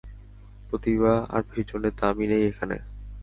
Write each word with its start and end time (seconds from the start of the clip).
প্রতিভা 0.67 1.13
আর 1.33 1.41
বিসর্জনের 1.47 1.93
দাম-ই 1.99 2.25
নেই 2.31 2.43
এখানে। 2.51 2.77